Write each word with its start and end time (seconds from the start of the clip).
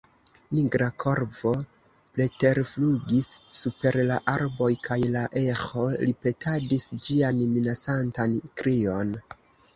Nigra 0.59 0.85
korvo 1.01 1.51
preterflugis 2.15 3.27
super 3.59 3.99
la 4.13 4.17
arboj, 4.33 4.71
kaj 4.89 4.99
la 5.17 5.23
eĥo 5.43 5.85
ripetadis 6.07 6.89
ĝian 7.09 7.45
minacantan 7.55 8.37
krion. 8.65 9.15